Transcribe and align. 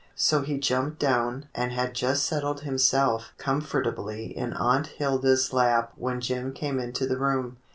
So 0.15 0.41
he 0.41 0.57
jumped 0.57 0.97
down 0.97 1.45
and 1.53 1.71
had 1.71 1.93
just 1.93 2.25
settled 2.25 2.61
himself 2.61 3.35
comfort 3.37 3.85
ably 3.85 4.35
in 4.35 4.51
Aunt 4.53 4.87
Hilda's 4.87 5.53
lap 5.53 5.93
when 5.95 6.19
Jim 6.19 6.53
came 6.53 6.79
into 6.79 7.05
the 7.05 7.19
room. 7.19 7.57